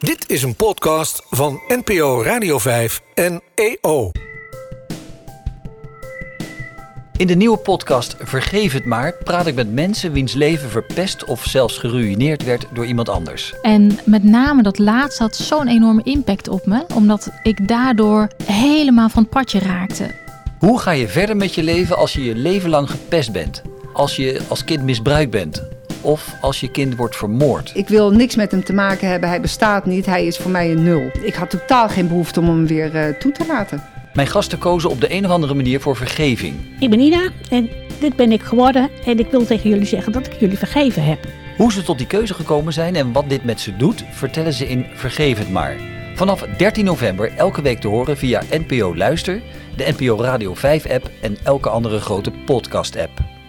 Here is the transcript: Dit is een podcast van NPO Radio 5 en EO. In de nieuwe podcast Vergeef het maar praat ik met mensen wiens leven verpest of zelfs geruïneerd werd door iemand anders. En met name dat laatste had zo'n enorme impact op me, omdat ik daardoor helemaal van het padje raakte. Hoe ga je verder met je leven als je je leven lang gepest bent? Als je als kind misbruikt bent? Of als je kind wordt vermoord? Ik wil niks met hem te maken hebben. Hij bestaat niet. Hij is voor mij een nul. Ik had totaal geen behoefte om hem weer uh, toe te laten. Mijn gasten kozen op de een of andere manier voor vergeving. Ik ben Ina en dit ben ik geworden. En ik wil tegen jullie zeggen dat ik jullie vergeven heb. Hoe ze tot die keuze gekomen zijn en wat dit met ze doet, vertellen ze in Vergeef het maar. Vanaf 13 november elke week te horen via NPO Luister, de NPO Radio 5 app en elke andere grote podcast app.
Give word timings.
Dit 0.00 0.30
is 0.30 0.42
een 0.42 0.56
podcast 0.56 1.22
van 1.30 1.60
NPO 1.68 2.22
Radio 2.22 2.58
5 2.58 3.02
en 3.14 3.42
EO. 3.54 4.10
In 7.16 7.26
de 7.26 7.34
nieuwe 7.34 7.56
podcast 7.56 8.16
Vergeef 8.18 8.72
het 8.72 8.84
maar 8.84 9.14
praat 9.24 9.46
ik 9.46 9.54
met 9.54 9.72
mensen 9.72 10.12
wiens 10.12 10.34
leven 10.34 10.70
verpest 10.70 11.24
of 11.24 11.44
zelfs 11.44 11.78
geruïneerd 11.78 12.44
werd 12.44 12.66
door 12.72 12.86
iemand 12.86 13.08
anders. 13.08 13.54
En 13.62 13.98
met 14.04 14.24
name 14.24 14.62
dat 14.62 14.78
laatste 14.78 15.22
had 15.22 15.36
zo'n 15.36 15.68
enorme 15.68 16.02
impact 16.02 16.48
op 16.48 16.66
me, 16.66 16.84
omdat 16.94 17.30
ik 17.42 17.68
daardoor 17.68 18.28
helemaal 18.44 19.08
van 19.08 19.22
het 19.22 19.30
padje 19.30 19.58
raakte. 19.58 20.14
Hoe 20.58 20.78
ga 20.78 20.90
je 20.90 21.08
verder 21.08 21.36
met 21.36 21.54
je 21.54 21.62
leven 21.62 21.96
als 21.96 22.12
je 22.12 22.24
je 22.24 22.34
leven 22.34 22.70
lang 22.70 22.90
gepest 22.90 23.32
bent? 23.32 23.62
Als 23.92 24.16
je 24.16 24.40
als 24.48 24.64
kind 24.64 24.82
misbruikt 24.82 25.30
bent? 25.30 25.69
Of 26.00 26.34
als 26.40 26.60
je 26.60 26.70
kind 26.70 26.96
wordt 26.96 27.16
vermoord? 27.16 27.70
Ik 27.74 27.88
wil 27.88 28.10
niks 28.10 28.36
met 28.36 28.50
hem 28.50 28.64
te 28.64 28.72
maken 28.72 29.08
hebben. 29.08 29.28
Hij 29.28 29.40
bestaat 29.40 29.86
niet. 29.86 30.06
Hij 30.06 30.26
is 30.26 30.36
voor 30.36 30.50
mij 30.50 30.70
een 30.70 30.82
nul. 30.82 31.10
Ik 31.22 31.34
had 31.34 31.50
totaal 31.50 31.88
geen 31.88 32.08
behoefte 32.08 32.40
om 32.40 32.46
hem 32.46 32.66
weer 32.66 32.94
uh, 32.94 33.14
toe 33.18 33.32
te 33.32 33.46
laten. 33.46 33.82
Mijn 34.14 34.26
gasten 34.26 34.58
kozen 34.58 34.90
op 34.90 35.00
de 35.00 35.12
een 35.12 35.24
of 35.24 35.30
andere 35.30 35.54
manier 35.54 35.80
voor 35.80 35.96
vergeving. 35.96 36.54
Ik 36.78 36.90
ben 36.90 37.00
Ina 37.00 37.30
en 37.50 37.68
dit 38.00 38.16
ben 38.16 38.32
ik 38.32 38.42
geworden. 38.42 38.90
En 39.04 39.18
ik 39.18 39.30
wil 39.30 39.46
tegen 39.46 39.70
jullie 39.70 39.86
zeggen 39.86 40.12
dat 40.12 40.26
ik 40.26 40.32
jullie 40.32 40.58
vergeven 40.58 41.04
heb. 41.04 41.18
Hoe 41.56 41.72
ze 41.72 41.82
tot 41.82 41.98
die 41.98 42.06
keuze 42.06 42.34
gekomen 42.34 42.72
zijn 42.72 42.96
en 42.96 43.12
wat 43.12 43.28
dit 43.28 43.44
met 43.44 43.60
ze 43.60 43.76
doet, 43.76 44.04
vertellen 44.10 44.52
ze 44.52 44.68
in 44.68 44.86
Vergeef 44.94 45.38
het 45.38 45.50
maar. 45.50 45.76
Vanaf 46.14 46.40
13 46.56 46.84
november 46.84 47.32
elke 47.36 47.62
week 47.62 47.80
te 47.80 47.88
horen 47.88 48.16
via 48.16 48.42
NPO 48.50 48.96
Luister, 48.96 49.42
de 49.76 49.92
NPO 49.98 50.22
Radio 50.22 50.54
5 50.54 50.86
app 50.86 51.10
en 51.22 51.36
elke 51.42 51.68
andere 51.68 52.00
grote 52.00 52.30
podcast 52.46 52.96
app. 52.96 53.39